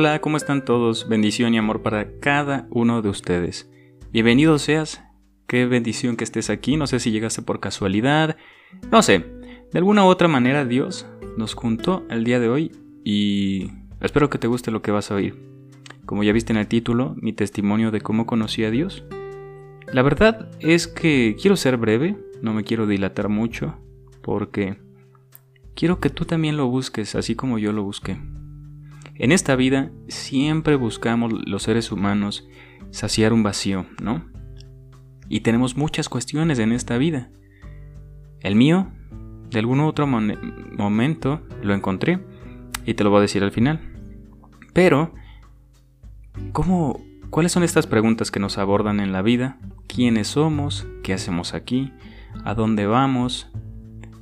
Hola, 0.00 0.20
¿cómo 0.20 0.36
están 0.36 0.64
todos? 0.64 1.08
Bendición 1.08 1.54
y 1.54 1.58
amor 1.58 1.82
para 1.82 2.20
cada 2.20 2.68
uno 2.70 3.02
de 3.02 3.08
ustedes. 3.08 3.68
Bienvenido 4.12 4.56
seas. 4.60 5.02
Qué 5.48 5.66
bendición 5.66 6.16
que 6.16 6.22
estés 6.22 6.50
aquí. 6.50 6.76
No 6.76 6.86
sé 6.86 7.00
si 7.00 7.10
llegaste 7.10 7.42
por 7.42 7.58
casualidad. 7.58 8.36
No 8.92 9.02
sé. 9.02 9.18
De 9.72 9.78
alguna 9.78 10.04
u 10.04 10.06
otra 10.06 10.28
manera 10.28 10.64
Dios 10.64 11.08
nos 11.36 11.54
juntó 11.54 12.06
el 12.10 12.22
día 12.22 12.38
de 12.38 12.48
hoy 12.48 12.70
y 13.02 13.72
espero 14.00 14.30
que 14.30 14.38
te 14.38 14.46
guste 14.46 14.70
lo 14.70 14.82
que 14.82 14.92
vas 14.92 15.10
a 15.10 15.16
oír. 15.16 15.36
Como 16.06 16.22
ya 16.22 16.32
viste 16.32 16.52
en 16.52 16.60
el 16.60 16.68
título, 16.68 17.16
mi 17.20 17.32
testimonio 17.32 17.90
de 17.90 18.00
cómo 18.00 18.24
conocí 18.24 18.62
a 18.62 18.70
Dios. 18.70 19.02
La 19.92 20.02
verdad 20.02 20.48
es 20.60 20.86
que 20.86 21.34
quiero 21.42 21.56
ser 21.56 21.76
breve, 21.76 22.16
no 22.40 22.54
me 22.54 22.62
quiero 22.62 22.86
dilatar 22.86 23.28
mucho, 23.28 23.74
porque 24.22 24.78
quiero 25.74 25.98
que 25.98 26.10
tú 26.10 26.24
también 26.24 26.56
lo 26.56 26.68
busques 26.68 27.16
así 27.16 27.34
como 27.34 27.58
yo 27.58 27.72
lo 27.72 27.82
busqué. 27.82 28.16
En 29.18 29.32
esta 29.32 29.56
vida 29.56 29.90
siempre 30.06 30.76
buscamos 30.76 31.32
los 31.46 31.64
seres 31.64 31.90
humanos 31.90 32.48
saciar 32.90 33.32
un 33.32 33.42
vacío, 33.42 33.86
¿no? 34.00 34.24
Y 35.28 35.40
tenemos 35.40 35.76
muchas 35.76 36.08
cuestiones 36.08 36.60
en 36.60 36.72
esta 36.72 36.96
vida. 36.98 37.30
El 38.40 38.54
mío, 38.54 38.92
de 39.50 39.58
algún 39.58 39.80
otro 39.80 40.06
momento, 40.06 41.42
lo 41.62 41.74
encontré 41.74 42.20
y 42.86 42.94
te 42.94 43.02
lo 43.02 43.10
voy 43.10 43.18
a 43.18 43.22
decir 43.22 43.42
al 43.42 43.50
final. 43.50 43.80
Pero, 44.72 45.12
¿cómo, 46.52 47.04
¿cuáles 47.30 47.50
son 47.50 47.64
estas 47.64 47.88
preguntas 47.88 48.30
que 48.30 48.40
nos 48.40 48.56
abordan 48.56 49.00
en 49.00 49.12
la 49.12 49.22
vida? 49.22 49.58
¿Quiénes 49.88 50.28
somos? 50.28 50.86
¿Qué 51.02 51.12
hacemos 51.12 51.54
aquí? 51.54 51.92
¿A 52.44 52.54
dónde 52.54 52.86
vamos? 52.86 53.50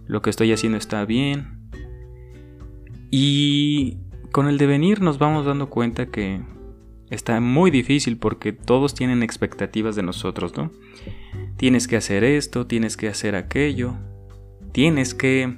¿Lo 0.06 0.22
que 0.22 0.30
estoy 0.30 0.52
haciendo 0.52 0.78
está 0.78 1.04
bien? 1.04 1.68
Y 3.10 3.98
con 4.36 4.48
el 4.48 4.58
devenir 4.58 5.00
nos 5.00 5.18
vamos 5.18 5.46
dando 5.46 5.70
cuenta 5.70 6.10
que 6.10 6.42
está 7.08 7.40
muy 7.40 7.70
difícil 7.70 8.18
porque 8.18 8.52
todos 8.52 8.94
tienen 8.94 9.22
expectativas 9.22 9.96
de 9.96 10.02
nosotros, 10.02 10.54
¿no? 10.58 10.72
Tienes 11.56 11.88
que 11.88 11.96
hacer 11.96 12.22
esto, 12.22 12.66
tienes 12.66 12.98
que 12.98 13.08
hacer 13.08 13.34
aquello, 13.34 13.94
tienes 14.72 15.14
que... 15.14 15.56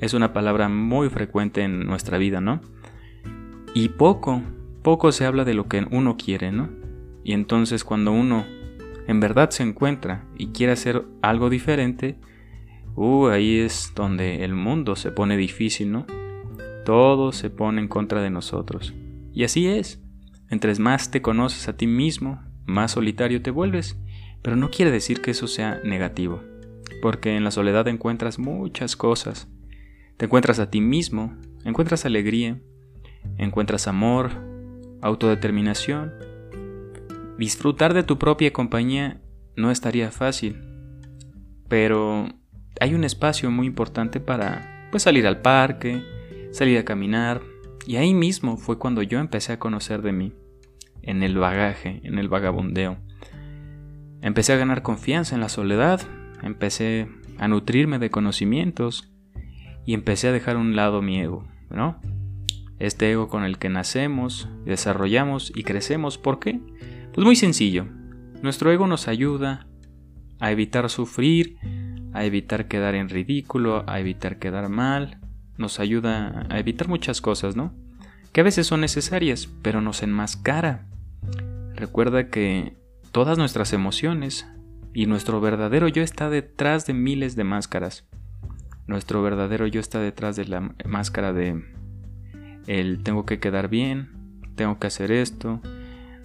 Es 0.00 0.12
una 0.12 0.34
palabra 0.34 0.68
muy 0.68 1.08
frecuente 1.08 1.62
en 1.62 1.86
nuestra 1.86 2.18
vida, 2.18 2.42
¿no? 2.42 2.60
Y 3.72 3.88
poco, 3.88 4.42
poco 4.82 5.10
se 5.10 5.24
habla 5.24 5.46
de 5.46 5.54
lo 5.54 5.66
que 5.66 5.86
uno 5.90 6.18
quiere, 6.18 6.52
¿no? 6.52 6.68
Y 7.24 7.32
entonces 7.32 7.84
cuando 7.84 8.12
uno 8.12 8.44
en 9.06 9.18
verdad 9.18 9.48
se 9.48 9.62
encuentra 9.62 10.26
y 10.36 10.48
quiere 10.48 10.74
hacer 10.74 11.06
algo 11.22 11.48
diferente, 11.48 12.18
uh, 12.96 13.28
ahí 13.28 13.60
es 13.60 13.92
donde 13.96 14.44
el 14.44 14.52
mundo 14.52 14.94
se 14.94 15.10
pone 15.10 15.38
difícil, 15.38 15.90
¿no? 15.90 16.17
Todo 16.84 17.32
se 17.32 17.50
pone 17.50 17.80
en 17.80 17.88
contra 17.88 18.22
de 18.22 18.30
nosotros. 18.30 18.94
Y 19.32 19.44
así 19.44 19.68
es. 19.68 20.02
Entre 20.50 20.74
más 20.76 21.10
te 21.10 21.22
conoces 21.22 21.68
a 21.68 21.76
ti 21.76 21.86
mismo, 21.86 22.42
más 22.64 22.92
solitario 22.92 23.42
te 23.42 23.50
vuelves. 23.50 24.00
Pero 24.42 24.56
no 24.56 24.70
quiere 24.70 24.90
decir 24.90 25.20
que 25.20 25.32
eso 25.32 25.46
sea 25.46 25.80
negativo, 25.84 26.42
porque 27.02 27.36
en 27.36 27.44
la 27.44 27.50
soledad 27.50 27.88
encuentras 27.88 28.38
muchas 28.38 28.96
cosas. 28.96 29.48
Te 30.16 30.26
encuentras 30.26 30.58
a 30.58 30.70
ti 30.70 30.80
mismo, 30.80 31.36
encuentras 31.64 32.04
alegría, 32.04 32.60
encuentras 33.36 33.88
amor, 33.88 34.30
autodeterminación. 35.02 36.12
Disfrutar 37.38 37.94
de 37.94 38.02
tu 38.02 38.18
propia 38.18 38.52
compañía 38.52 39.20
no 39.56 39.70
estaría 39.70 40.10
fácil, 40.10 40.60
pero 41.68 42.28
hay 42.80 42.94
un 42.94 43.04
espacio 43.04 43.50
muy 43.50 43.66
importante 43.66 44.20
para 44.20 44.88
pues 44.90 45.02
salir 45.02 45.26
al 45.26 45.40
parque, 45.40 46.02
Salí 46.50 46.76
a 46.76 46.84
caminar 46.84 47.42
y 47.86 47.96
ahí 47.96 48.14
mismo 48.14 48.56
fue 48.56 48.78
cuando 48.78 49.02
yo 49.02 49.18
empecé 49.18 49.52
a 49.52 49.58
conocer 49.58 50.02
de 50.02 50.12
mí, 50.12 50.32
en 51.02 51.22
el 51.22 51.36
bagaje, 51.36 52.00
en 52.04 52.18
el 52.18 52.28
vagabundeo. 52.28 52.98
Empecé 54.20 54.52
a 54.52 54.56
ganar 54.56 54.82
confianza 54.82 55.34
en 55.34 55.40
la 55.40 55.48
soledad, 55.48 56.00
empecé 56.42 57.08
a 57.38 57.48
nutrirme 57.48 57.98
de 57.98 58.10
conocimientos 58.10 59.12
y 59.84 59.94
empecé 59.94 60.28
a 60.28 60.32
dejar 60.32 60.56
a 60.56 60.60
un 60.60 60.74
lado 60.74 61.02
mi 61.02 61.20
ego, 61.20 61.46
¿no? 61.70 62.00
Este 62.78 63.10
ego 63.10 63.28
con 63.28 63.44
el 63.44 63.58
que 63.58 63.68
nacemos, 63.68 64.48
desarrollamos 64.64 65.52
y 65.54 65.62
crecemos. 65.64 66.18
¿Por 66.18 66.38
qué? 66.38 66.60
Pues 67.12 67.24
muy 67.24 67.36
sencillo. 67.36 67.86
Nuestro 68.42 68.70
ego 68.70 68.86
nos 68.86 69.08
ayuda 69.08 69.66
a 70.40 70.52
evitar 70.52 70.88
sufrir, 70.90 71.56
a 72.12 72.24
evitar 72.24 72.68
quedar 72.68 72.94
en 72.94 73.08
ridículo, 73.08 73.84
a 73.88 73.98
evitar 73.98 74.38
quedar 74.38 74.68
mal, 74.68 75.17
nos 75.58 75.80
ayuda 75.80 76.46
a 76.48 76.58
evitar 76.58 76.88
muchas 76.88 77.20
cosas, 77.20 77.56
¿no? 77.56 77.74
Que 78.32 78.40
a 78.40 78.44
veces 78.44 78.66
son 78.66 78.80
necesarias, 78.80 79.48
pero 79.62 79.80
nos 79.80 80.02
enmascara. 80.02 80.86
Recuerda 81.74 82.28
que 82.28 82.76
todas 83.12 83.36
nuestras 83.36 83.72
emociones 83.72 84.46
y 84.94 85.06
nuestro 85.06 85.40
verdadero 85.40 85.88
yo 85.88 86.02
está 86.02 86.30
detrás 86.30 86.86
de 86.86 86.94
miles 86.94 87.36
de 87.36 87.44
máscaras. 87.44 88.06
Nuestro 88.86 89.22
verdadero 89.22 89.66
yo 89.66 89.80
está 89.80 90.00
detrás 90.00 90.36
de 90.36 90.46
la 90.46 90.74
máscara 90.86 91.32
de 91.32 91.62
el 92.66 93.02
tengo 93.02 93.26
que 93.26 93.40
quedar 93.40 93.68
bien, 93.68 94.10
tengo 94.54 94.78
que 94.78 94.86
hacer 94.86 95.10
esto, 95.10 95.60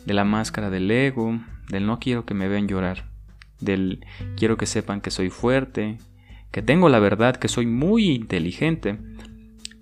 de 0.06 0.14
la 0.14 0.26
máscara 0.26 0.70
del 0.70 0.90
ego, 0.92 1.40
del 1.70 1.86
no 1.86 2.00
quiero 2.00 2.26
que 2.26 2.34
me 2.34 2.48
vean 2.48 2.68
llorar, 2.68 3.10
del 3.60 4.06
quiero 4.36 4.58
que 4.58 4.66
sepan 4.66 5.02
que 5.02 5.12
soy 5.12 5.30
fuerte, 5.30 5.98
que 6.52 6.62
tengo 6.62 6.90
la 6.90 7.00
verdad, 7.00 7.38
que 7.38 7.48
soy 7.48 7.66
muy 7.66 8.10
inteligente. 8.10 9.00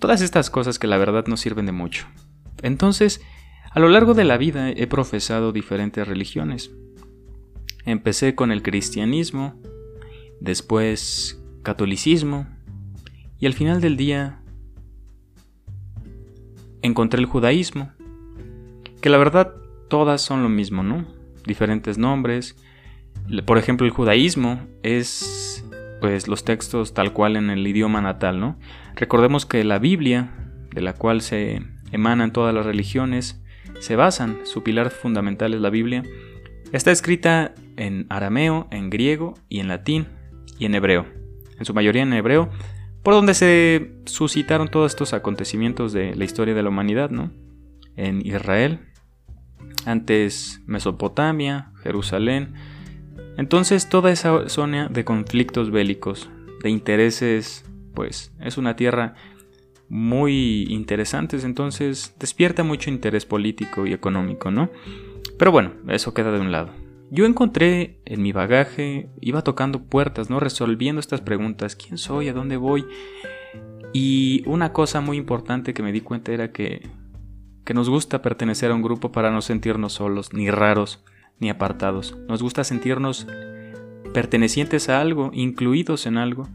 Todas 0.01 0.21
estas 0.21 0.49
cosas 0.49 0.79
que 0.79 0.87
la 0.87 0.97
verdad 0.97 1.27
no 1.27 1.37
sirven 1.37 1.67
de 1.67 1.73
mucho. 1.73 2.07
Entonces, 2.63 3.21
a 3.69 3.79
lo 3.79 3.87
largo 3.87 4.15
de 4.15 4.23
la 4.23 4.37
vida 4.37 4.71
he 4.71 4.87
profesado 4.87 5.51
diferentes 5.51 6.07
religiones. 6.07 6.71
Empecé 7.85 8.33
con 8.33 8.51
el 8.51 8.63
cristianismo, 8.63 9.61
después 10.39 11.39
catolicismo, 11.61 12.47
y 13.37 13.45
al 13.45 13.53
final 13.53 13.79
del 13.79 13.95
día 13.95 14.41
encontré 16.81 17.19
el 17.19 17.27
judaísmo, 17.27 17.91
que 19.01 19.09
la 19.11 19.19
verdad 19.19 19.53
todas 19.87 20.23
son 20.23 20.41
lo 20.41 20.49
mismo, 20.49 20.81
¿no? 20.81 21.05
Diferentes 21.45 21.99
nombres. 21.99 22.55
Por 23.45 23.59
ejemplo, 23.59 23.85
el 23.85 23.93
judaísmo 23.93 24.65
es 24.81 25.63
pues 26.01 26.27
los 26.27 26.43
textos 26.43 26.93
tal 26.93 27.13
cual 27.13 27.37
en 27.37 27.49
el 27.49 27.65
idioma 27.65 28.01
natal, 28.01 28.39
¿no? 28.39 28.57
Recordemos 28.95 29.45
que 29.45 29.63
la 29.63 29.79
Biblia, 29.79 30.31
de 30.73 30.81
la 30.81 30.93
cual 30.93 31.21
se 31.21 31.61
emanan 31.91 32.33
todas 32.33 32.53
las 32.53 32.65
religiones, 32.65 33.41
se 33.79 33.95
basan, 33.95 34.39
su 34.43 34.63
pilar 34.63 34.89
fundamental 34.89 35.53
es 35.53 35.61
la 35.61 35.69
Biblia, 35.69 36.03
está 36.73 36.91
escrita 36.91 37.53
en 37.77 38.07
arameo, 38.09 38.67
en 38.71 38.89
griego 38.89 39.35
y 39.47 39.59
en 39.59 39.67
latín 39.67 40.07
y 40.59 40.65
en 40.65 40.75
hebreo, 40.75 41.05
en 41.57 41.65
su 41.65 41.73
mayoría 41.73 42.01
en 42.01 42.13
hebreo, 42.13 42.49
por 43.03 43.13
donde 43.13 43.33
se 43.33 43.93
suscitaron 44.05 44.69
todos 44.69 44.91
estos 44.91 45.13
acontecimientos 45.13 45.93
de 45.93 46.15
la 46.15 46.25
historia 46.25 46.53
de 46.53 46.63
la 46.63 46.69
humanidad, 46.69 47.09
¿no? 47.09 47.31
En 47.95 48.25
Israel, 48.25 48.79
antes 49.85 50.61
Mesopotamia, 50.65 51.71
Jerusalén, 51.83 52.53
entonces 53.37 53.89
toda 53.89 54.11
esa 54.11 54.49
zona 54.49 54.87
de 54.89 55.05
conflictos 55.05 55.71
bélicos, 55.71 56.29
de 56.63 56.69
intereses, 56.69 57.65
pues 57.93 58.33
es 58.39 58.57
una 58.57 58.75
tierra 58.75 59.15
muy 59.89 60.65
interesante, 60.69 61.37
entonces 61.43 62.15
despierta 62.19 62.63
mucho 62.63 62.89
interés 62.89 63.25
político 63.25 63.85
y 63.85 63.93
económico, 63.93 64.51
¿no? 64.51 64.69
Pero 65.37 65.51
bueno, 65.51 65.73
eso 65.89 66.13
queda 66.13 66.31
de 66.31 66.39
un 66.39 66.51
lado. 66.51 66.71
Yo 67.09 67.25
encontré 67.25 67.99
en 68.05 68.21
mi 68.21 68.31
bagaje, 68.31 69.09
iba 69.19 69.41
tocando 69.41 69.83
puertas, 69.83 70.29
¿no? 70.29 70.39
Resolviendo 70.39 71.01
estas 71.01 71.19
preguntas, 71.19 71.75
¿quién 71.75 71.97
soy? 71.97 72.29
¿A 72.29 72.33
dónde 72.33 72.55
voy? 72.55 72.85
Y 73.91 74.43
una 74.45 74.71
cosa 74.71 75.01
muy 75.01 75.17
importante 75.17 75.73
que 75.73 75.83
me 75.83 75.91
di 75.91 75.99
cuenta 75.99 76.31
era 76.31 76.53
que, 76.53 76.89
que 77.65 77.73
nos 77.73 77.89
gusta 77.89 78.21
pertenecer 78.21 78.71
a 78.71 78.75
un 78.75 78.81
grupo 78.81 79.11
para 79.11 79.29
no 79.29 79.41
sentirnos 79.41 79.93
solos 79.93 80.31
ni 80.31 80.49
raros 80.49 81.03
ni 81.41 81.49
apartados. 81.49 82.15
Nos 82.29 82.41
gusta 82.41 82.63
sentirnos 82.63 83.27
pertenecientes 84.13 84.87
a 84.87 85.01
algo, 85.01 85.31
incluidos 85.33 86.05
en 86.05 86.17
algo, 86.17 86.47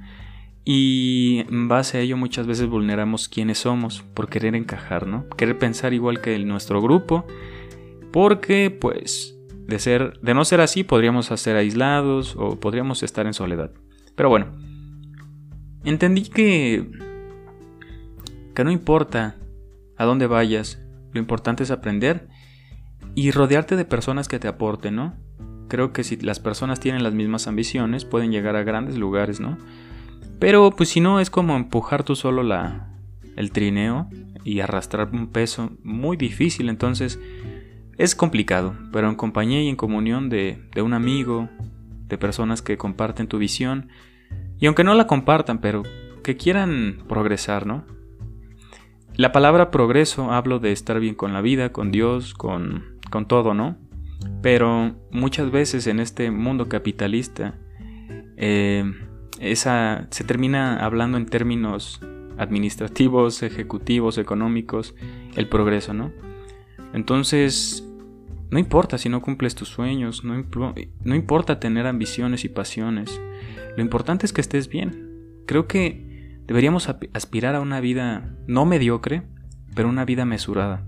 y 0.64 1.44
en 1.48 1.68
base 1.68 1.98
a 1.98 2.00
ello 2.00 2.16
muchas 2.16 2.46
veces 2.46 2.66
vulneramos 2.66 3.28
quiénes 3.28 3.58
somos 3.58 4.02
por 4.14 4.28
querer 4.28 4.54
encajar, 4.54 5.06
¿no? 5.06 5.28
Querer 5.36 5.58
pensar 5.58 5.92
igual 5.92 6.20
que 6.20 6.38
nuestro 6.38 6.80
grupo, 6.80 7.26
porque 8.12 8.70
pues 8.70 9.36
de 9.66 9.78
ser 9.78 10.18
de 10.20 10.34
no 10.34 10.44
ser 10.44 10.60
así 10.60 10.84
podríamos 10.84 11.26
ser 11.26 11.56
aislados 11.56 12.34
o 12.36 12.58
podríamos 12.58 13.02
estar 13.02 13.26
en 13.26 13.34
soledad. 13.34 13.70
Pero 14.14 14.28
bueno, 14.28 14.46
entendí 15.84 16.22
que 16.22 16.88
que 18.54 18.64
no 18.64 18.70
importa 18.70 19.36
a 19.96 20.04
dónde 20.04 20.26
vayas, 20.26 20.80
lo 21.12 21.20
importante 21.20 21.62
es 21.62 21.70
aprender 21.70 22.28
y 23.16 23.30
rodearte 23.30 23.76
de 23.76 23.86
personas 23.86 24.28
que 24.28 24.38
te 24.38 24.46
aporten, 24.46 24.94
¿no? 24.94 25.14
Creo 25.68 25.92
que 25.92 26.04
si 26.04 26.16
las 26.16 26.38
personas 26.38 26.80
tienen 26.80 27.02
las 27.02 27.14
mismas 27.14 27.48
ambiciones, 27.48 28.04
pueden 28.04 28.30
llegar 28.30 28.56
a 28.56 28.62
grandes 28.62 28.98
lugares, 28.98 29.40
¿no? 29.40 29.56
Pero 30.38 30.70
pues 30.70 30.90
si 30.90 31.00
no, 31.00 31.18
es 31.18 31.30
como 31.30 31.56
empujar 31.56 32.04
tú 32.04 32.14
solo 32.14 32.42
la, 32.42 32.92
el 33.34 33.52
trineo 33.52 34.10
y 34.44 34.60
arrastrar 34.60 35.08
un 35.12 35.28
peso 35.28 35.72
muy 35.82 36.18
difícil. 36.18 36.68
Entonces 36.68 37.18
es 37.96 38.14
complicado, 38.14 38.76
pero 38.92 39.08
en 39.08 39.14
compañía 39.14 39.62
y 39.62 39.68
en 39.68 39.76
comunión 39.76 40.28
de, 40.28 40.62
de 40.74 40.82
un 40.82 40.92
amigo, 40.92 41.48
de 42.08 42.18
personas 42.18 42.60
que 42.60 42.76
comparten 42.76 43.28
tu 43.28 43.38
visión, 43.38 43.88
y 44.60 44.66
aunque 44.66 44.84
no 44.84 44.92
la 44.92 45.06
compartan, 45.06 45.62
pero 45.62 45.84
que 46.22 46.36
quieran 46.36 46.98
progresar, 47.08 47.66
¿no? 47.66 47.86
La 49.14 49.32
palabra 49.32 49.70
progreso 49.70 50.32
hablo 50.32 50.58
de 50.58 50.72
estar 50.72 51.00
bien 51.00 51.14
con 51.14 51.32
la 51.32 51.40
vida, 51.40 51.72
con 51.72 51.90
Dios, 51.90 52.34
con, 52.34 52.95
con 53.10 53.26
todo, 53.26 53.54
¿no? 53.54 53.76
Pero 54.42 54.94
muchas 55.10 55.50
veces 55.50 55.86
en 55.86 56.00
este 56.00 56.30
mundo 56.30 56.68
capitalista 56.68 57.54
eh, 58.36 58.84
esa, 59.40 60.06
se 60.10 60.24
termina 60.24 60.84
hablando 60.84 61.18
en 61.18 61.26
términos 61.26 62.00
administrativos, 62.38 63.42
ejecutivos, 63.42 64.18
económicos, 64.18 64.94
el 65.36 65.48
progreso, 65.48 65.94
¿no? 65.94 66.12
Entonces, 66.92 67.86
no 68.50 68.58
importa 68.58 68.98
si 68.98 69.08
no 69.08 69.22
cumples 69.22 69.54
tus 69.54 69.68
sueños, 69.68 70.24
no, 70.24 70.44
no 71.04 71.14
importa 71.14 71.60
tener 71.60 71.86
ambiciones 71.86 72.44
y 72.44 72.48
pasiones, 72.48 73.20
lo 73.76 73.82
importante 73.82 74.26
es 74.26 74.32
que 74.32 74.40
estés 74.40 74.68
bien. 74.68 75.42
Creo 75.46 75.66
que 75.66 76.40
deberíamos 76.46 76.88
aspirar 77.12 77.54
a 77.54 77.60
una 77.60 77.80
vida 77.80 78.34
no 78.46 78.64
mediocre, 78.64 79.22
pero 79.74 79.88
una 79.88 80.04
vida 80.04 80.24
mesurada, 80.24 80.86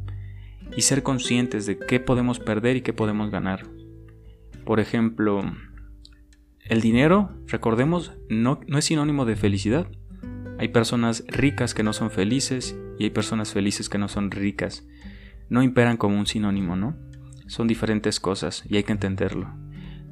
y 0.77 0.83
ser 0.83 1.03
conscientes 1.03 1.67
de 1.67 1.79
qué 1.79 2.01
podemos 2.01 2.39
perder 2.39 2.77
y 2.77 2.81
qué 2.83 2.93
podemos 2.93 3.31
ganar. 3.31 3.67
Por 4.65 4.81
ejemplo, 4.81 5.43
el 6.65 6.81
dinero, 6.81 7.31
recordemos, 7.47 8.13
no, 8.29 8.61
no 8.67 8.79
es 8.79 8.85
sinónimo 8.85 9.25
de 9.25 9.37
felicidad. 9.37 9.89
Hay 10.59 10.69
personas 10.69 11.25
ricas 11.29 11.73
que 11.73 11.83
no 11.83 11.93
son 11.93 12.11
felices 12.11 12.77
y 12.99 13.05
hay 13.05 13.11
personas 13.11 13.53
felices 13.53 13.89
que 13.89 13.99
no 13.99 14.09
son 14.09 14.31
ricas. 14.31 14.87
No 15.49 15.63
imperan 15.63 15.97
como 15.97 16.19
un 16.19 16.27
sinónimo, 16.27 16.77
¿no? 16.77 16.97
Son 17.47 17.67
diferentes 17.67 18.21
cosas 18.21 18.65
y 18.69 18.77
hay 18.77 18.83
que 18.83 18.93
entenderlo. 18.93 19.51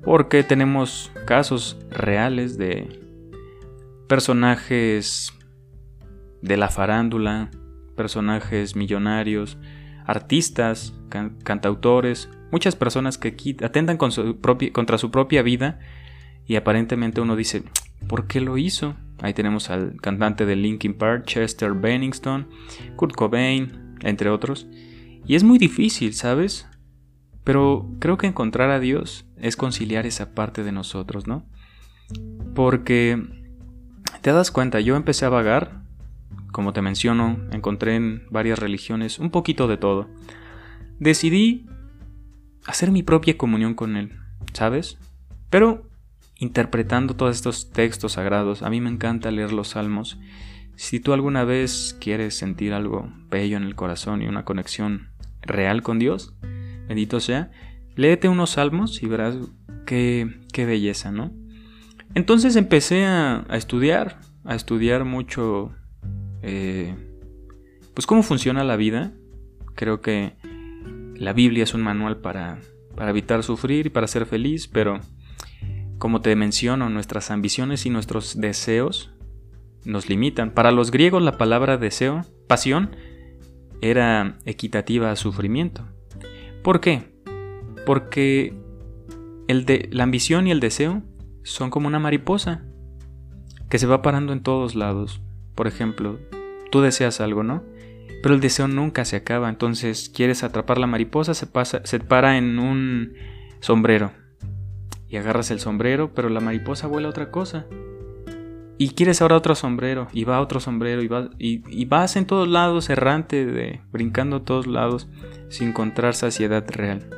Porque 0.02 0.42
tenemos 0.42 1.12
casos 1.26 1.78
reales 1.90 2.56
de 2.56 3.00
personajes 4.08 5.32
de 6.42 6.56
la 6.56 6.68
farándula, 6.68 7.50
personajes 7.96 8.76
millonarios, 8.76 9.58
artistas, 10.06 10.94
cantautores, 11.44 12.30
muchas 12.52 12.76
personas 12.76 13.18
que 13.18 13.36
atentan 13.62 13.96
contra 13.98 14.98
su 14.98 15.10
propia 15.10 15.42
vida 15.42 15.78
y 16.46 16.56
aparentemente 16.56 17.20
uno 17.20 17.36
dice, 17.36 17.64
¿por 18.08 18.26
qué 18.26 18.40
lo 18.40 18.56
hizo? 18.56 18.94
Ahí 19.20 19.34
tenemos 19.34 19.70
al 19.70 19.96
cantante 20.00 20.46
de 20.46 20.56
Linkin 20.56 20.94
Park, 20.94 21.24
Chester 21.26 21.72
Bennington, 21.72 22.48
Kurt 22.94 23.14
Cobain, 23.14 23.96
entre 24.02 24.30
otros. 24.30 24.66
Y 25.26 25.34
es 25.34 25.42
muy 25.42 25.58
difícil, 25.58 26.14
¿sabes? 26.14 26.68
Pero 27.42 27.88
creo 27.98 28.16
que 28.16 28.26
encontrar 28.26 28.70
a 28.70 28.78
Dios 28.78 29.26
es 29.38 29.56
conciliar 29.56 30.06
esa 30.06 30.34
parte 30.34 30.62
de 30.62 30.72
nosotros, 30.72 31.26
¿no? 31.26 31.44
Porque 32.54 33.20
te 34.20 34.32
das 34.32 34.50
cuenta, 34.50 34.80
yo 34.80 34.96
empecé 34.96 35.24
a 35.24 35.30
vagar, 35.30 35.82
como 36.56 36.72
te 36.72 36.80
menciono, 36.80 37.38
encontré 37.52 37.96
en 37.96 38.22
varias 38.30 38.58
religiones 38.58 39.18
un 39.18 39.28
poquito 39.28 39.68
de 39.68 39.76
todo. 39.76 40.08
Decidí 40.98 41.66
hacer 42.64 42.90
mi 42.90 43.02
propia 43.02 43.36
comunión 43.36 43.74
con 43.74 43.94
Él, 43.94 44.18
¿sabes? 44.54 44.96
Pero 45.50 45.90
interpretando 46.38 47.14
todos 47.14 47.36
estos 47.36 47.72
textos 47.72 48.12
sagrados. 48.12 48.62
A 48.62 48.70
mí 48.70 48.80
me 48.80 48.88
encanta 48.88 49.30
leer 49.30 49.52
los 49.52 49.68
salmos. 49.68 50.18
Si 50.76 50.98
tú 50.98 51.12
alguna 51.12 51.44
vez 51.44 51.94
quieres 52.00 52.38
sentir 52.38 52.72
algo 52.72 53.12
bello 53.28 53.58
en 53.58 53.64
el 53.64 53.74
corazón 53.74 54.22
y 54.22 54.26
una 54.26 54.46
conexión 54.46 55.10
real 55.42 55.82
con 55.82 55.98
Dios, 55.98 56.38
bendito 56.88 57.20
sea, 57.20 57.50
léete 57.96 58.30
unos 58.30 58.52
salmos 58.52 59.02
y 59.02 59.06
verás 59.08 59.36
qué, 59.84 60.40
qué 60.54 60.64
belleza, 60.64 61.12
¿no? 61.12 61.34
Entonces 62.14 62.56
empecé 62.56 63.04
a, 63.04 63.44
estudiar, 63.50 64.20
a 64.46 64.54
estudiar 64.54 65.04
mucho, 65.04 65.74
eh, 66.46 66.94
pues 67.92 68.06
cómo 68.06 68.22
funciona 68.22 68.64
la 68.64 68.76
vida. 68.76 69.12
Creo 69.74 70.00
que 70.00 70.36
la 71.16 71.32
Biblia 71.32 71.64
es 71.64 71.74
un 71.74 71.82
manual 71.82 72.18
para, 72.18 72.60
para 72.94 73.10
evitar 73.10 73.42
sufrir 73.42 73.86
y 73.86 73.90
para 73.90 74.06
ser 74.06 74.26
feliz, 74.26 74.68
pero 74.68 75.00
como 75.98 76.20
te 76.20 76.34
menciono, 76.36 76.88
nuestras 76.88 77.30
ambiciones 77.30 77.84
y 77.84 77.90
nuestros 77.90 78.40
deseos 78.40 79.12
nos 79.84 80.08
limitan. 80.08 80.52
Para 80.52 80.70
los 80.70 80.90
griegos 80.90 81.22
la 81.22 81.36
palabra 81.36 81.78
deseo, 81.78 82.22
pasión, 82.46 82.94
era 83.80 84.38
equitativa 84.44 85.10
a 85.10 85.16
sufrimiento. 85.16 85.84
¿Por 86.62 86.80
qué? 86.80 87.14
Porque 87.84 88.54
el 89.48 89.64
de, 89.64 89.88
la 89.92 90.04
ambición 90.04 90.46
y 90.46 90.50
el 90.50 90.60
deseo 90.60 91.02
son 91.44 91.70
como 91.70 91.86
una 91.86 91.98
mariposa 91.98 92.64
que 93.68 93.78
se 93.78 93.86
va 93.86 94.02
parando 94.02 94.32
en 94.32 94.42
todos 94.42 94.74
lados. 94.74 95.22
Por 95.56 95.66
ejemplo, 95.66 96.20
tú 96.70 96.80
deseas 96.80 97.20
algo, 97.20 97.42
¿no? 97.42 97.64
Pero 98.22 98.34
el 98.34 98.40
deseo 98.40 98.68
nunca 98.68 99.04
se 99.04 99.16
acaba, 99.16 99.48
entonces 99.48 100.08
quieres 100.08 100.44
atrapar 100.44 100.78
la 100.78 100.86
mariposa, 100.86 101.34
se, 101.34 101.46
pasa, 101.48 101.80
se 101.84 101.98
para 101.98 102.38
en 102.38 102.60
un 102.60 103.14
sombrero 103.60 104.12
y 105.08 105.16
agarras 105.16 105.50
el 105.50 105.60
sombrero, 105.60 106.12
pero 106.14 106.28
la 106.28 106.40
mariposa 106.40 106.86
vuela 106.86 107.08
otra 107.08 107.30
cosa. 107.30 107.66
Y 108.78 108.90
quieres 108.90 109.22
ahora 109.22 109.36
otro 109.36 109.54
sombrero, 109.54 110.08
y 110.12 110.24
va 110.24 110.40
otro 110.40 110.60
sombrero, 110.60 111.02
y, 111.02 111.08
va, 111.08 111.30
y, 111.38 111.84
vas 111.86 112.16
en 112.16 112.26
todos 112.26 112.46
lados, 112.46 112.90
errante, 112.90 113.80
brincando 113.90 114.36
a 114.36 114.44
todos 114.44 114.66
lados, 114.66 115.08
sin 115.48 115.68
encontrar 115.68 116.14
saciedad 116.14 116.64
real. 116.70 117.08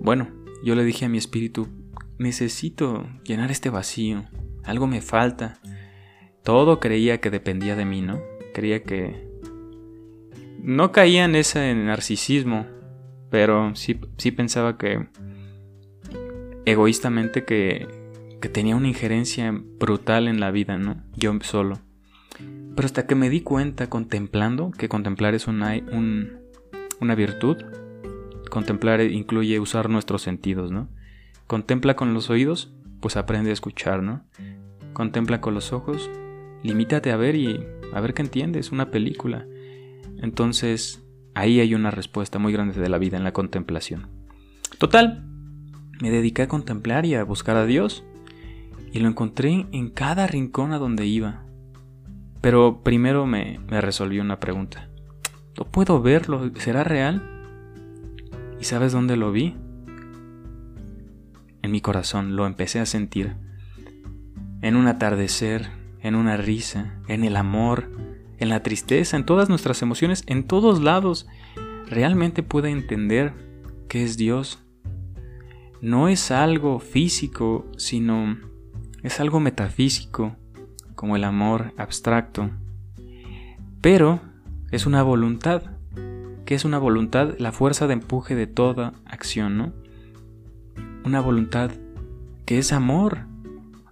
Bueno, 0.00 0.28
yo 0.62 0.76
le 0.76 0.84
dije 0.84 1.06
a 1.06 1.08
mi 1.08 1.18
espíritu, 1.18 1.68
necesito 2.18 3.08
llenar 3.24 3.50
este 3.50 3.68
vacío, 3.70 4.24
algo 4.62 4.86
me 4.86 5.00
falta. 5.00 5.58
Todo 6.42 6.80
creía 6.80 7.20
que 7.20 7.30
dependía 7.30 7.76
de 7.76 7.84
mí, 7.84 8.02
¿no? 8.02 8.20
Creía 8.54 8.82
que... 8.82 9.28
No 10.62 10.92
caía 10.92 11.24
en 11.24 11.36
ese 11.36 11.74
narcisismo, 11.74 12.66
pero 13.30 13.74
sí, 13.76 13.98
sí 14.18 14.30
pensaba 14.30 14.76
que 14.76 15.06
egoístamente 16.64 17.44
que, 17.44 17.88
que 18.40 18.48
tenía 18.48 18.76
una 18.76 18.88
injerencia 18.88 19.52
brutal 19.52 20.28
en 20.28 20.40
la 20.40 20.50
vida, 20.50 20.78
¿no? 20.78 21.02
Yo 21.16 21.32
solo. 21.42 21.78
Pero 22.74 22.86
hasta 22.86 23.06
que 23.06 23.14
me 23.14 23.30
di 23.30 23.40
cuenta 23.40 23.88
contemplando, 23.88 24.70
que 24.70 24.88
contemplar 24.88 25.34
es 25.34 25.46
una, 25.46 25.74
una 27.00 27.14
virtud, 27.14 27.56
contemplar 28.50 29.00
incluye 29.02 29.60
usar 29.60 29.90
nuestros 29.90 30.22
sentidos, 30.22 30.70
¿no? 30.70 30.88
Contempla 31.46 31.96
con 31.96 32.14
los 32.14 32.30
oídos, 32.30 32.72
pues 33.00 33.16
aprende 33.16 33.50
a 33.50 33.54
escuchar, 33.54 34.02
¿no? 34.02 34.24
Contempla 34.92 35.40
con 35.40 35.54
los 35.54 35.72
ojos, 35.72 36.10
limítate 36.62 37.12
a 37.12 37.16
ver 37.16 37.36
y 37.36 37.64
a 37.92 38.00
ver 38.00 38.14
qué 38.14 38.22
entiendes, 38.22 38.72
una 38.72 38.90
película. 38.90 39.46
Entonces, 40.22 41.02
ahí 41.34 41.60
hay 41.60 41.74
una 41.74 41.90
respuesta 41.90 42.38
muy 42.38 42.52
grande 42.52 42.80
de 42.80 42.88
la 42.88 42.98
vida 42.98 43.16
en 43.16 43.24
la 43.24 43.32
contemplación. 43.32 44.08
Total, 44.78 45.24
me 46.00 46.10
dediqué 46.10 46.42
a 46.42 46.48
contemplar 46.48 47.06
y 47.06 47.14
a 47.14 47.24
buscar 47.24 47.56
a 47.56 47.66
Dios, 47.66 48.04
y 48.92 49.00
lo 49.00 49.08
encontré 49.08 49.66
en 49.72 49.90
cada 49.90 50.26
rincón 50.26 50.72
a 50.72 50.78
donde 50.78 51.06
iba. 51.06 51.44
Pero 52.40 52.82
primero 52.82 53.26
me, 53.26 53.60
me 53.68 53.80
resolví 53.80 54.18
una 54.18 54.40
pregunta. 54.40 54.88
No 55.58 55.64
puedo 55.64 56.00
verlo, 56.00 56.50
¿será 56.56 56.84
real? 56.84 57.22
¿Y 58.60 58.64
sabes 58.64 58.92
dónde 58.92 59.16
lo 59.16 59.30
vi? 59.32 59.54
En 61.62 61.70
mi 61.70 61.80
corazón 61.80 62.36
lo 62.36 62.46
empecé 62.46 62.80
a 62.80 62.86
sentir. 62.86 63.36
En 64.62 64.76
un 64.76 64.86
atardecer, 64.86 65.68
en 66.02 66.14
una 66.14 66.36
risa, 66.36 66.98
en 67.08 67.24
el 67.24 67.36
amor, 67.36 67.90
en 68.38 68.48
la 68.48 68.62
tristeza, 68.62 69.16
en 69.16 69.26
todas 69.26 69.48
nuestras 69.48 69.82
emociones, 69.82 70.22
en 70.26 70.44
todos 70.44 70.82
lados. 70.82 71.26
Realmente 71.88 72.42
pude 72.42 72.70
entender 72.70 73.32
que 73.88 74.04
es 74.04 74.16
Dios 74.16 74.60
no 75.80 76.08
es 76.08 76.30
algo 76.30 76.78
físico, 76.78 77.66
sino 77.78 78.36
es 79.02 79.18
algo 79.18 79.40
metafísico, 79.40 80.36
como 80.94 81.16
el 81.16 81.24
amor 81.24 81.72
abstracto. 81.78 82.50
Pero 83.80 84.20
es 84.70 84.84
una 84.84 85.02
voluntad. 85.02 85.62
¿Qué 86.44 86.54
es 86.54 86.66
una 86.66 86.78
voluntad? 86.78 87.34
La 87.38 87.52
fuerza 87.52 87.86
de 87.86 87.94
empuje 87.94 88.34
de 88.34 88.46
toda 88.46 88.92
acción, 89.06 89.56
¿no? 89.56 89.72
Una 91.04 91.20
voluntad 91.20 91.70
que 92.44 92.58
es 92.58 92.74
amor. 92.74 93.29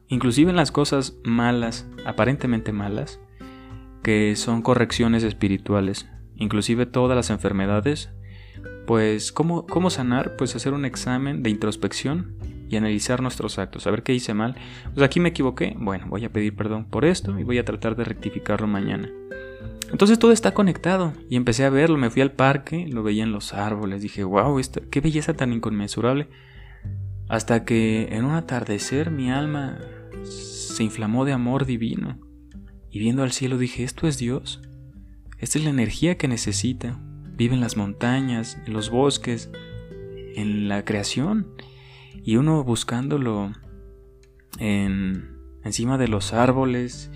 Inclusive 0.09 0.51
en 0.51 0.57
las 0.57 0.73
cosas 0.73 1.17
malas, 1.25 1.87
aparentemente 2.05 2.73
malas, 2.73 3.21
que 4.03 4.37
son 4.37 4.63
correcciones 4.63 5.23
espirituales. 5.23 6.09
Inclusive 6.37 6.87
todas 6.87 7.17
las 7.17 7.31
enfermedades 7.31 8.11
pues, 8.89 9.33
¿cómo, 9.33 9.67
¿cómo 9.67 9.91
sanar? 9.91 10.37
Pues 10.37 10.57
hacer 10.57 10.73
un 10.73 10.87
examen 10.87 11.43
de 11.43 11.51
introspección 11.51 12.37
y 12.71 12.77
analizar 12.77 13.21
nuestros 13.21 13.59
actos, 13.59 13.87
a 13.87 13.91
ver 13.91 14.03
qué 14.03 14.15
hice 14.15 14.33
mal. 14.33 14.57
Pues 14.95 15.05
aquí 15.05 15.21
me 15.21 15.29
equivoqué, 15.29 15.77
bueno, 15.79 16.07
voy 16.09 16.25
a 16.25 16.33
pedir 16.33 16.57
perdón 16.57 16.87
por 16.87 17.05
esto 17.05 17.39
y 17.39 17.45
voy 17.45 17.59
a 17.59 17.67
tratar 17.67 17.97
de 17.97 18.05
rectificarlo 18.05 18.67
mañana. 18.67 19.11
Entonces 19.91 20.19
todo 20.19 20.33
está 20.33 20.55
conectado 20.55 21.13
y 21.29 21.37
empecé 21.37 21.67
a 21.67 21.71
verlo, 21.71 21.99
me 21.99 22.09
fui 22.09 22.23
al 22.23 22.33
parque, 22.33 22.87
lo 22.89 23.03
veía 23.03 23.25
en 23.25 23.33
los 23.33 23.53
árboles, 23.53 24.01
dije, 24.01 24.25
wow, 24.25 24.59
qué 24.91 25.03
belleza 25.03 25.35
tan 25.35 25.53
inconmensurable. 25.53 26.29
Hasta 27.29 27.67
que 27.67 28.09
en 28.13 28.25
un 28.25 28.37
atardecer 28.37 29.11
mi 29.11 29.31
alma 29.31 29.77
se 30.25 30.83
inflamó 30.85 31.25
de 31.25 31.33
amor 31.33 31.67
divino 31.67 32.19
y 32.91 32.99
viendo 32.99 33.23
al 33.23 33.33
cielo 33.33 33.59
dije, 33.59 33.85
esto 33.85 34.09
es 34.09 34.19
Dios, 34.19 34.61
esta 35.39 35.59
es 35.59 35.65
la 35.65 35.71
energía 35.71 36.17
que 36.17 36.29
necesita, 36.29 37.01
vive 37.37 37.55
en 37.55 37.61
las 37.61 37.77
montañas, 37.77 38.59
en 38.67 38.73
los 38.73 38.91
bosques, 38.91 39.51
en 40.35 40.69
la 40.69 40.85
creación 40.85 41.49
y 42.23 42.37
uno 42.37 42.65
buscándolo 42.65 43.53
en, 44.59 45.37
encima 45.65 45.99
de 45.99 46.09
los 46.09 46.33
árboles 46.33 47.11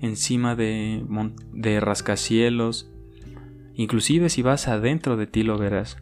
encima 0.00 0.54
de, 0.56 1.04
de 1.52 1.80
rascacielos. 1.80 2.90
Inclusive 3.74 4.28
si 4.28 4.42
vas 4.42 4.68
adentro 4.68 5.16
de 5.16 5.26
ti 5.26 5.42
lo 5.42 5.58
verás. 5.58 5.98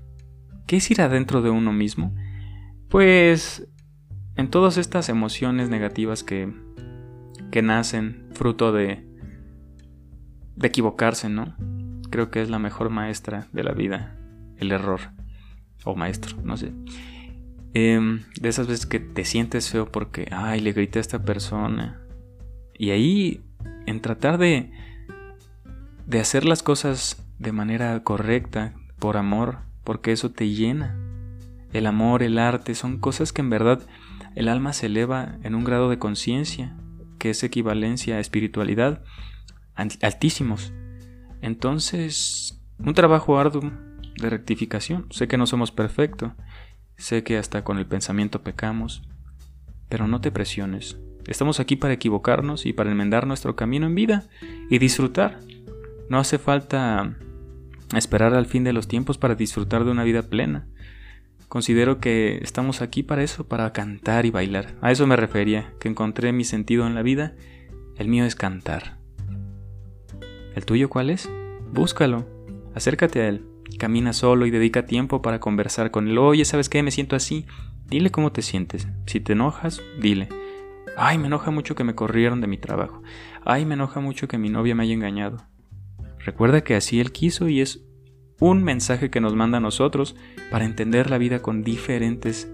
¿Qué 0.67 0.77
es 0.77 0.91
ir 0.91 1.01
adentro 1.01 1.43
de 1.43 1.51
uno 1.51 1.73
mismo? 1.73 2.15
Pues 2.89 3.69
en 4.37 4.51
todas 4.51 4.77
estas 4.77 5.09
emociones 5.09 5.69
negativas 5.69 6.23
que, 6.23 6.53
que 7.51 7.63
nacen 7.63 8.29
fruto 8.33 8.73
de, 8.73 9.07
de 10.57 10.69
equivocarse, 10.69 11.29
¿no? 11.29 11.55
Creo 12.11 12.31
que 12.31 12.43
es 12.43 12.51
la 12.51 12.59
mejor 12.59 12.91
maestra 12.91 13.49
de 13.53 13.65
la 13.65 13.73
vida, 13.73 14.19
el 14.59 14.73
error. 14.73 15.01
O 15.85 15.95
maestro, 15.95 16.37
no 16.43 16.57
sé. 16.57 16.73
Em, 17.75 18.23
de 18.41 18.49
esas 18.49 18.69
veces 18.69 18.87
que 18.87 19.01
te 19.01 19.25
sientes 19.25 19.71
feo 19.71 19.91
porque, 19.91 20.29
ay, 20.31 20.61
le 20.61 20.73
grité 20.73 20.99
a 20.99 21.03
esta 21.03 21.23
persona. 21.23 22.01
Y 22.79 22.91
ahí 22.91 23.45
en 23.87 24.01
tratar 24.01 24.39
de, 24.39 24.71
de 26.07 26.21
hacer 26.21 26.45
las 26.45 26.63
cosas 26.63 27.25
de 27.39 27.53
manera 27.53 28.03
correcta, 28.03 28.75
por 28.99 29.17
amor, 29.17 29.59
porque 29.83 30.13
eso 30.13 30.31
te 30.31 30.49
llena. 30.49 30.97
El 31.73 31.87
amor, 31.87 32.23
el 32.23 32.39
arte, 32.39 32.75
son 32.75 32.99
cosas 32.99 33.33
que 33.33 33.43
en 33.43 33.51
verdad 33.51 33.83
el 34.35 34.49
alma 34.49 34.73
se 34.73 34.87
eleva 34.87 35.39
en 35.43 35.55
un 35.55 35.65
grado 35.65 35.89
de 35.91 35.99
conciencia, 35.99 36.77
que 37.19 37.31
es 37.31 37.43
equivalencia 37.43 38.17
a 38.17 38.21
espiritualidad, 38.21 39.03
altísimos. 39.75 40.73
Entonces, 41.41 42.61
un 42.79 42.95
trabajo 42.95 43.39
arduo 43.39 43.73
de 44.21 44.31
rectificación. 44.31 45.07
Sé 45.11 45.29
que 45.29 45.37
no 45.37 45.47
somos 45.47 45.73
perfectos, 45.73 46.33
sé 46.97 47.25
que 47.25 47.39
hasta 47.39 47.65
con 47.65 47.79
el 47.79 47.87
pensamiento 47.87 48.43
pecamos, 48.43 49.03
pero 49.89 50.07
no 50.07 50.21
te 50.21 50.31
presiones. 50.31 50.99
Estamos 51.27 51.61
aquí 51.61 51.77
para 51.77 51.95
equivocarnos 51.95 52.67
y 52.67 52.73
para 52.73 52.91
enmendar 52.91 53.27
nuestro 53.27 53.57
camino 53.57 53.87
en 53.87 53.95
vida 53.95 54.25
y 54.69 54.79
disfrutar. 54.79 55.41
No 56.09 56.19
hace 56.19 56.39
falta 56.39 57.17
esperar 57.97 58.35
al 58.35 58.47
fin 58.47 58.65
de 58.65 58.73
los 58.73 58.89
tiempos 58.89 59.17
para 59.17 59.35
disfrutar 59.35 59.85
de 59.85 59.91
una 59.91 60.05
vida 60.05 60.23
plena. 60.23 60.67
Considero 61.55 62.01
que 62.01 62.41
estamos 62.43 62.83
aquí 62.83 63.05
para 63.05 63.23
eso, 63.23 63.47
para 63.47 63.73
cantar 63.73 64.27
y 64.27 64.33
bailar. 64.33 64.75
A 64.81 64.91
eso 64.91 65.07
me 65.07 65.15
refería, 65.15 65.73
que 65.79 65.87
encontré 65.87 66.33
mi 66.33 66.43
sentido 66.43 66.85
en 66.85 66.97
la 66.97 67.03
vida. 67.03 67.37
El 67.97 68.09
mío 68.09 68.25
es 68.25 68.35
cantar. 68.35 68.99
¿El 70.57 70.65
tuyo 70.67 70.89
cuál 70.89 71.11
es? 71.11 71.31
Búscalo. 71.71 72.27
Acércate 72.75 73.21
a 73.21 73.29
él. 73.29 73.47
Camina 73.79 74.13
solo 74.13 74.47
y 74.47 74.51
dedica 74.51 74.85
tiempo 74.85 75.23
para 75.23 75.39
conversar 75.39 75.93
con 75.93 76.09
él. 76.09 76.19
Oye, 76.19 76.45
¿sabes 76.45 76.69
qué? 76.69 76.83
Me 76.83 76.91
siento 76.91 77.15
así. 77.15 77.47
Dile 77.87 78.11
cómo 78.11 78.33
te 78.33 78.43
sientes. 78.43 78.89
Si 79.07 79.21
te 79.21 79.35
enojas, 79.35 79.81
dile. 80.01 80.29
Ay, 80.97 81.19
me 81.19 81.29
enoja 81.29 81.53
mucho 81.53 81.77
que 81.77 81.85
me 81.85 81.95
corrieron 81.95 82.41
de 82.41 82.49
mi 82.49 82.59
trabajo. 82.59 83.01
Ay, 83.45 83.65
me 83.65 83.75
enoja 83.75 84.01
mucho 84.01 84.27
que 84.27 84.39
mi 84.39 84.49
novia 84.49 84.75
me 84.75 84.83
haya 84.83 84.95
engañado. 84.95 85.45
Recuerda 86.19 86.63
que 86.65 86.75
así 86.75 86.99
él 86.99 87.13
quiso 87.13 87.49
y 87.49 87.61
es 87.61 87.84
un 88.41 88.63
mensaje 88.63 89.11
que 89.11 89.21
nos 89.21 89.35
manda 89.35 89.59
a 89.59 89.61
nosotros 89.61 90.17
para 90.51 90.65
entender 90.65 91.11
la 91.11 91.19
vida 91.19 91.41
con 91.41 91.63
diferentes 91.63 92.51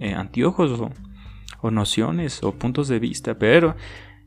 eh, 0.00 0.14
anteojos 0.14 0.80
o, 1.60 1.70
nociones 1.70 2.42
o 2.42 2.52
puntos 2.52 2.88
de 2.88 2.98
vista, 2.98 3.38
pero 3.38 3.76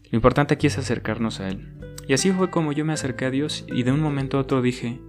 lo 0.10 0.16
importante 0.16 0.54
aquí 0.54 0.68
es 0.68 0.78
acercarnos 0.78 1.42
a 1.42 1.50
Él. 1.50 1.74
Y 2.08 2.14
así 2.14 2.32
fue 2.32 2.50
como 2.50 2.72
yo 2.72 2.86
me 2.86 2.94
acerqué 2.94 3.26
a 3.26 3.32
Dios 3.32 3.66
y 3.68 3.84
de 3.84 3.92
un 3.92 4.00
momento 4.00 4.38
a 4.38 4.42
otro 4.42 4.62
dije, 4.62 5.02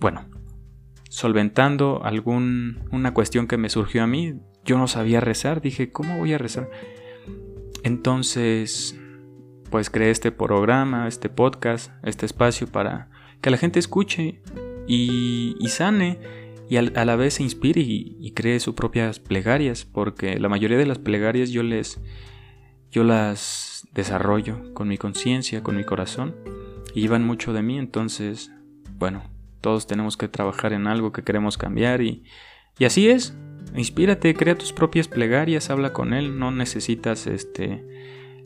bueno, 0.00 0.24
solventando 1.10 2.02
alguna 2.02 3.12
cuestión 3.12 3.46
que 3.46 3.58
me 3.58 3.68
surgió 3.68 4.02
a 4.02 4.06
mí, 4.06 4.40
yo 4.64 4.78
no 4.78 4.88
sabía 4.88 5.20
rezar, 5.20 5.60
dije, 5.60 5.92
¿cómo 5.92 6.16
voy 6.18 6.32
a 6.32 6.38
rezar? 6.38 6.70
Entonces, 7.82 8.98
pues 9.70 9.90
creé 9.90 10.10
este 10.10 10.32
programa, 10.32 11.08
este 11.08 11.28
podcast, 11.28 11.92
este 12.04 12.26
espacio 12.26 12.68
para 12.68 13.10
que 13.42 13.50
la 13.50 13.58
gente 13.58 13.78
escuche 13.78 14.40
y, 14.86 15.56
sane 15.68 16.18
y 16.68 16.76
a, 16.76 16.82
la 16.82 17.16
vez 17.16 17.34
se 17.34 17.42
inspire 17.42 17.80
y, 17.80 18.32
cree 18.34 18.60
sus 18.60 18.74
propias 18.74 19.20
plegarias, 19.20 19.84
porque 19.84 20.38
la 20.38 20.48
mayoría 20.48 20.78
de 20.78 20.86
las 20.86 20.98
plegarias 20.98 21.50
yo 21.50 21.62
les 21.62 22.00
yo 22.90 23.04
las 23.04 23.88
desarrollo 23.94 24.74
con 24.74 24.88
mi 24.88 24.98
conciencia, 24.98 25.62
con 25.62 25.76
mi 25.76 25.84
corazón 25.84 26.36
y 26.94 27.00
llevan 27.00 27.24
mucho 27.24 27.54
de 27.54 27.62
mí, 27.62 27.78
entonces, 27.78 28.52
bueno, 28.98 29.22
todos 29.62 29.86
tenemos 29.86 30.18
que 30.18 30.28
trabajar 30.28 30.74
en 30.74 30.86
algo 30.86 31.10
que 31.10 31.22
queremos 31.22 31.56
cambiar 31.56 32.02
y, 32.02 32.24
y 32.78 32.84
así 32.84 33.08
es, 33.08 33.34
Inspírate, 33.74 34.34
crea 34.34 34.56
tus 34.56 34.72
propias 34.72 35.08
plegarias, 35.08 35.70
habla 35.70 35.92
con 35.94 36.12
él, 36.12 36.38
no 36.38 36.50
necesitas 36.50 37.26
este 37.26 37.82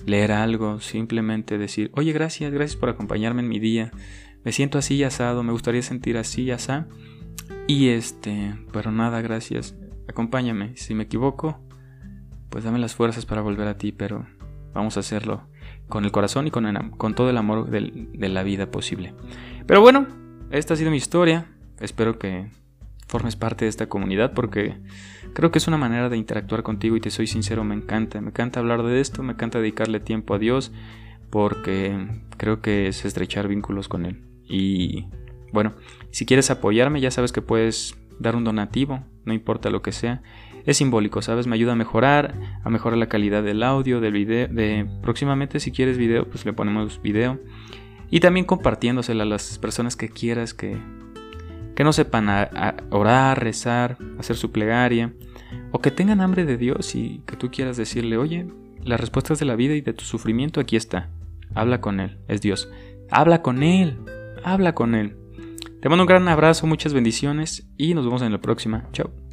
leer 0.05 0.31
algo, 0.31 0.81
simplemente 0.81 1.59
decir, 1.59 1.91
"Oye, 1.95 2.13
gracias, 2.13 2.53
gracias 2.53 2.79
por 2.79 2.91
acompañarme 2.91 3.43
en 3.43 3.49
mi 3.49 3.59
día. 3.59 3.91
Me 4.47 4.53
siento 4.53 4.79
así 4.79 5.03
asado, 5.03 5.43
me 5.43 5.51
gustaría 5.51 5.83
sentir 5.83 6.17
así 6.17 6.53
asá." 6.53 6.87
Y 7.67 7.89
este, 7.89 8.55
pero 8.73 8.93
nada, 8.93 9.21
gracias. 9.21 9.75
Acompáñame, 10.09 10.77
si 10.77 10.95
me 10.95 11.03
equivoco, 11.03 11.59
pues 12.49 12.63
dame 12.63 12.79
las 12.79 12.95
fuerzas 12.95 13.27
para 13.27 13.43
volver 13.43 13.67
a 13.67 13.77
ti, 13.77 13.91
pero 13.91 14.25
vamos 14.73 14.97
a 14.97 15.01
hacerlo 15.01 15.43
con 15.89 16.05
el 16.05 16.13
corazón 16.13 16.47
y 16.47 16.53
con, 16.53 16.91
con 16.91 17.15
todo 17.17 17.29
el 17.29 17.37
amor 17.37 17.71
de 17.71 18.29
la 18.29 18.45
vida 18.45 18.71
posible. 18.71 19.15
Pero 19.67 19.81
bueno, 19.81 20.07
esta 20.53 20.75
ha 20.75 20.77
sido 20.77 20.93
mi 20.93 20.97
historia. 20.97 21.47
Espero 21.81 22.19
que 22.19 22.49
formes 23.09 23.35
parte 23.35 23.65
de 23.65 23.69
esta 23.69 23.89
comunidad 23.89 24.33
porque 24.33 24.77
creo 25.35 25.51
que 25.51 25.59
es 25.59 25.67
una 25.67 25.77
manera 25.77 26.09
de 26.09 26.19
interactuar 26.19 26.63
contigo 26.63 26.97
y 26.97 27.01
te 27.01 27.11
soy 27.11 27.27
sincero, 27.27 27.65
me 27.65 27.75
encanta, 27.75 28.21
me 28.21 28.29
encanta 28.29 28.61
hablar 28.61 28.85
de 28.85 29.01
esto, 29.01 29.25
me 29.25 29.33
encanta 29.33 29.59
dedicarle 29.59 29.99
tiempo 29.99 30.35
a 30.35 30.39
Dios 30.39 30.71
porque 31.31 32.07
creo 32.37 32.63
que 32.63 32.87
es 32.87 33.05
estrechar 33.05 33.49
vínculos 33.49 33.89
con 33.89 34.07
Él. 34.07 34.23
Y 34.49 35.07
bueno, 35.53 35.75
si 36.11 36.27
quieres 36.27 36.51
apoyarme 36.51 37.01
ya 37.01 37.11
sabes 37.11 37.33
que 37.33 37.43
puedes 37.43 37.97
dar 38.19 38.37
un 38.37 38.45
donativo, 38.45 39.05
no 39.25 39.33
importa 39.33 39.71
lo 39.71 39.83
que 39.83 39.93
sea. 39.93 40.23
Es 40.65 40.79
simbólico, 40.79 41.23
¿sabes? 41.23 41.47
Me 41.47 41.55
ayuda 41.55 41.73
a 41.73 41.77
mejorar, 41.77 42.35
a 42.65 42.71
mejorar 42.71 42.99
la 42.99 43.09
calidad 43.09 43.43
del 43.43 43.63
audio, 43.63 44.01
del 44.01 44.13
video, 44.13 44.49
de 44.49 44.87
próximamente 45.01 45.61
si 45.61 45.71
quieres 45.71 45.97
video, 45.97 46.29
pues 46.29 46.45
le 46.45 46.53
ponemos 46.53 47.01
video. 47.03 47.39
Y 48.11 48.21
también 48.21 48.47
compartiéndosela 48.47 49.23
a 49.23 49.27
las 49.27 49.59
personas 49.59 49.97
que 49.97 50.09
quieras 50.09 50.55
que, 50.55 50.77
que 51.75 51.85
no 51.85 51.93
sepan 51.93 52.29
orar, 52.91 53.43
rezar, 53.43 53.97
hacer 54.19 54.37
su 54.37 54.51
plegaria, 54.51 55.13
o 55.71 55.81
que 55.81 55.91
tengan 55.91 56.21
hambre 56.21 56.45
de 56.45 56.57
Dios 56.57 56.95
y 56.95 57.23
que 57.27 57.37
tú 57.37 57.51
quieras 57.51 57.77
decirle, 57.77 58.17
oye, 58.17 58.47
las 58.83 59.01
respuestas 59.01 59.39
de 59.39 59.47
la 59.47 59.57
vida 59.57 59.75
y 59.75 59.81
de 59.81 59.93
tu 59.93 60.05
sufrimiento 60.05 60.61
aquí 60.61 60.77
está. 60.77 61.11
Habla 61.55 61.81
con 61.81 62.01
Él, 62.01 62.19
es 62.29 62.41
Dios. 62.41 62.71
Habla 63.11 63.43
con 63.43 63.63
Él, 63.63 63.99
habla 64.47 64.75
con 64.75 64.95
Él. 64.95 65.17
Te 65.83 65.89
mando 65.89 66.05
un 66.05 66.09
gran 66.09 66.27
abrazo, 66.29 66.67
muchas 66.67 66.95
bendiciones 66.95 67.69
y 67.77 67.95
nos 67.95 68.07
vemos 68.07 68.23
en 68.23 68.33
la 68.33 68.41
próxima. 68.41 68.89
Chao. 68.93 69.26